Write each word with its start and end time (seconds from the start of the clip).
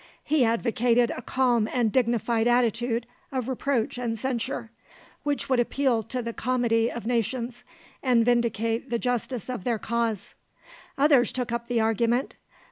He 0.23 0.43
advocated 0.43 1.11
a 1.11 1.21
calm 1.21 1.69
and 1.71 1.91
dignified 1.91 2.47
attitude 2.47 3.05
of 3.31 3.47
reproach 3.47 3.99
and 3.99 4.17
censure, 4.17 4.71
which 5.21 5.47
would 5.47 5.59
appeal 5.59 6.01
to 6.01 6.23
the 6.23 6.33
comity 6.33 6.91
of 6.91 7.05
nations 7.05 7.63
and 8.01 8.25
vindicate 8.25 8.89
the 8.89 8.97
justice 8.97 9.47
of 9.47 9.63
their 9.63 9.77
cause. 9.77 10.33
Others 10.97 11.31
took 11.33 11.51
up 11.51 11.67
the 11.67 11.79
argument. 11.81 12.35